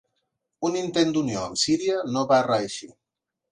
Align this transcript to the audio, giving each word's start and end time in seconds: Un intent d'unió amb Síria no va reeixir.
Un 0.69 0.77
intent 0.79 1.13
d'unió 1.17 1.43
amb 1.51 1.61
Síria 1.65 2.01
no 2.17 2.25
va 2.35 2.43
reeixir. 2.51 2.93